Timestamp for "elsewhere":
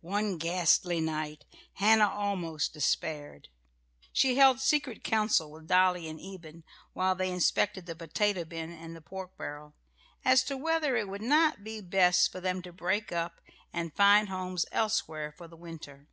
14.72-15.30